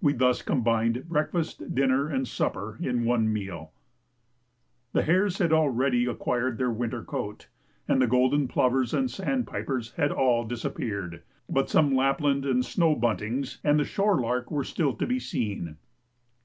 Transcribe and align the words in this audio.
We 0.00 0.12
thus 0.12 0.42
combined 0.42 1.08
breakfast, 1.08 1.74
dinner, 1.74 2.06
and 2.06 2.28
supper 2.28 2.78
in 2.80 3.04
one 3.04 3.32
meal. 3.32 3.72
The 4.92 5.02
hares 5.02 5.38
had 5.38 5.52
already 5.52 6.06
acquired 6.06 6.56
their 6.56 6.70
winter 6.70 7.02
coat, 7.02 7.48
and 7.88 8.00
the 8.00 8.06
golden 8.06 8.46
plovers 8.46 8.94
and 8.94 9.10
sandpipers 9.10 9.90
had 9.96 10.12
all 10.12 10.44
disappeared, 10.44 11.24
but 11.50 11.68
some 11.68 11.96
Lapland 11.96 12.44
and 12.44 12.64
snow 12.64 12.94
buntings 12.94 13.58
and 13.64 13.80
the 13.80 13.84
shore 13.84 14.20
lark 14.20 14.52
were 14.52 14.62
still 14.62 14.94
to 14.94 15.04
be 15.04 15.18
seen. 15.18 15.78